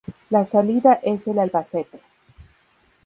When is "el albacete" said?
1.27-2.01